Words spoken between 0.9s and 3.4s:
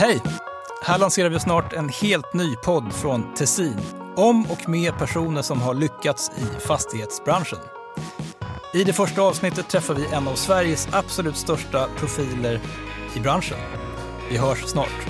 lanserar vi snart en helt ny podd från